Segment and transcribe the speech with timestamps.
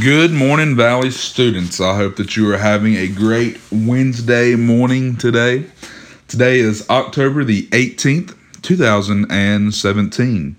[0.00, 1.80] Good morning, Valley students.
[1.80, 5.66] I hope that you are having a great Wednesday morning today.
[6.26, 10.56] Today is October the 18th, 2017.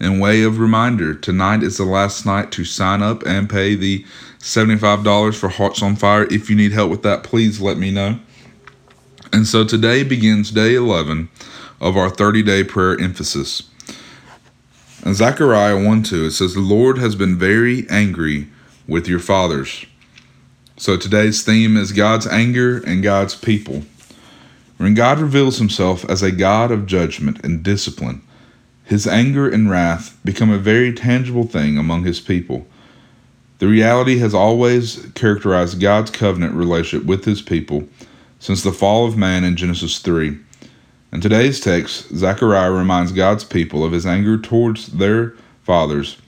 [0.00, 4.06] In way of reminder, tonight is the last night to sign up and pay the
[4.38, 6.26] $75 for Hearts on Fire.
[6.30, 8.18] If you need help with that, please let me know.
[9.34, 11.28] And so today begins day 11
[11.78, 13.64] of our 30 day prayer emphasis.
[15.04, 18.48] In Zechariah 1 2, it says, The Lord has been very angry
[18.86, 19.86] with your fathers.
[20.76, 23.82] So today's theme is God's anger and God's people.
[24.76, 28.22] When God reveals himself as a God of judgment and discipline,
[28.84, 32.66] his anger and wrath become a very tangible thing among his people.
[33.58, 37.88] The reality has always characterized God's covenant relationship with his people
[38.38, 40.38] since the fall of man in Genesis 3.
[41.12, 45.30] In today's text, Zechariah reminds God's people of his anger towards their
[45.62, 46.18] fathers,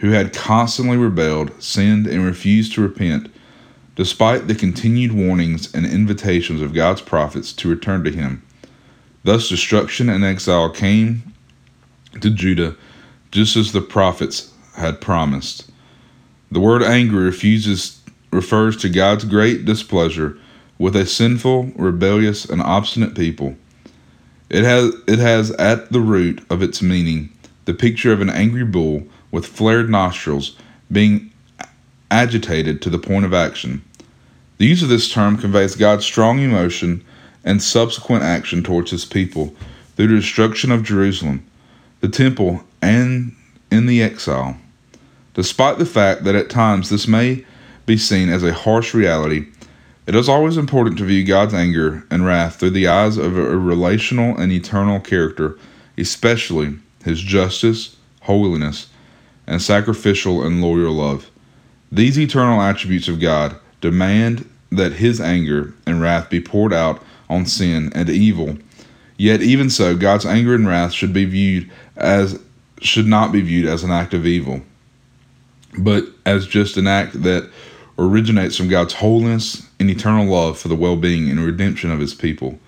[0.00, 3.30] who had constantly rebelled, sinned, and refused to repent,
[3.96, 8.42] despite the continued warnings and invitations of God's prophets to return to him.
[9.24, 11.34] Thus, destruction and exile came
[12.20, 12.76] to Judah
[13.30, 15.70] just as the prophets had promised.
[16.50, 18.00] The word anger refuses
[18.32, 20.38] refers to God's great displeasure
[20.78, 23.56] with a sinful, rebellious, and obstinate people.
[24.48, 27.30] It has, it has at the root of its meaning
[27.66, 30.56] the picture of an angry bull with flared nostrils
[30.90, 31.30] being
[32.10, 33.82] agitated to the point of action.
[34.58, 37.04] The use of this term conveys God's strong emotion
[37.44, 39.54] and subsequent action towards his people
[39.96, 41.46] through the destruction of Jerusalem,
[42.00, 43.34] the temple, and
[43.70, 44.56] in the exile.
[45.34, 47.44] Despite the fact that at times this may
[47.86, 49.46] be seen as a harsh reality,
[50.06, 53.56] it is always important to view God's anger and wrath through the eyes of a
[53.56, 55.58] relational and eternal character,
[55.96, 58.88] especially his justice, holiness,
[59.50, 61.28] and sacrificial and loyal love.
[61.92, 67.44] These eternal attributes of God demand that his anger and wrath be poured out on
[67.44, 68.56] sin and evil.
[69.18, 72.40] Yet even so, God's anger and wrath should be viewed as
[72.80, 74.62] should not be viewed as an act of evil,
[75.78, 77.50] but as just an act that
[77.98, 82.14] originates from God's holiness and eternal love for the well being and redemption of his
[82.14, 82.58] people.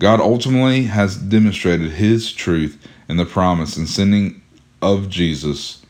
[0.00, 2.76] God ultimately has demonstrated his truth
[3.08, 4.42] in the promise and sending
[4.82, 5.84] of Jesus.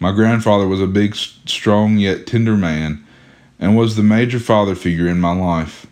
[0.00, 3.04] My grandfather was a big, strong, yet tender man
[3.58, 5.86] and was the major father figure in my life.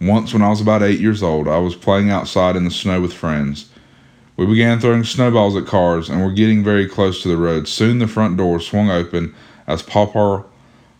[0.00, 3.00] Once, when I was about eight years old, I was playing outside in the snow
[3.00, 3.68] with friends.
[4.36, 7.68] We began throwing snowballs at cars and were getting very close to the road.
[7.68, 9.34] Soon the front door swung open
[9.66, 10.44] as Papa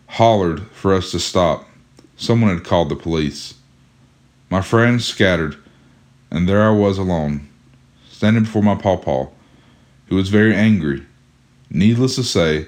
[0.07, 1.67] hollered for us to stop.
[2.15, 3.55] Someone had called the police.
[4.49, 5.57] My friends scattered,
[6.29, 7.49] and there I was alone,
[8.09, 9.27] standing before my pawpaw,
[10.11, 11.01] who was very angry.
[11.69, 12.65] Needless to say,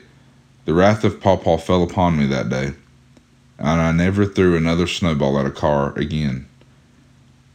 [0.64, 2.72] the wrath of pawpaw fell upon me that day,
[3.60, 6.48] and I never threw another snowball at a car again.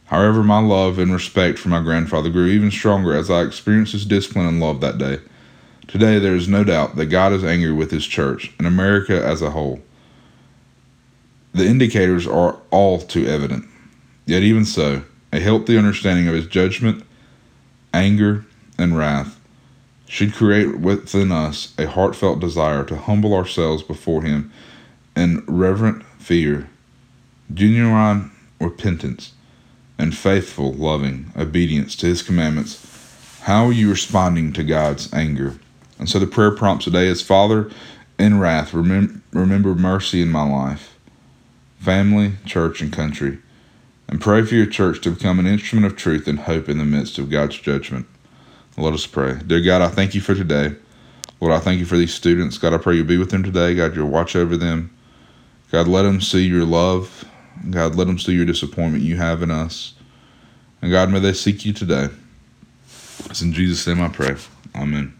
[0.05, 4.05] However, my love and respect for my grandfather grew even stronger as I experienced his
[4.05, 5.21] discipline and love that day.
[5.87, 9.41] Today, there is no doubt that God is angry with His church and America as
[9.41, 9.81] a whole.
[11.53, 13.65] The indicators are all too evident.
[14.27, 15.01] Yet, even so,
[15.33, 17.03] a healthy understanding of His judgment,
[17.91, 18.45] anger,
[18.77, 19.38] and wrath
[20.09, 24.51] should create within us a heartfelt desire to humble ourselves before Him
[25.15, 26.67] in reverent fear,
[27.53, 29.33] genuine repentance,
[29.99, 33.39] and faithful, loving obedience to His commandments.
[33.41, 35.59] How are you responding to God's anger?
[35.99, 37.69] And so the prayer prompt today is Father,
[38.17, 40.97] in wrath, remember, remember mercy in my life,
[41.79, 43.37] family, church, and country.
[44.07, 46.83] And pray for your church to become an instrument of truth and hope in the
[46.83, 48.07] midst of God's judgment.
[48.77, 49.37] Let us pray.
[49.45, 50.75] Dear God, I thank you for today.
[51.41, 52.57] Lord, I thank you for these students.
[52.57, 53.75] God, I pray you'll be with them today.
[53.75, 54.95] God, you'll watch over them.
[55.71, 57.25] God, let them see your love.
[57.69, 59.93] God, let them see your disappointment you have in us.
[60.81, 62.09] And God, may they seek you today.
[63.25, 64.35] It's in Jesus' name I pray.
[64.75, 65.18] Amen.